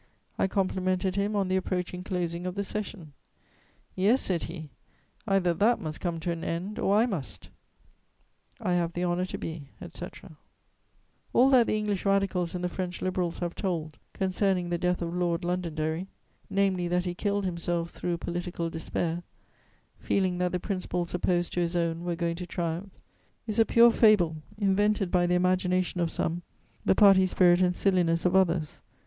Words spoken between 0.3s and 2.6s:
I complimented him on the approaching closing of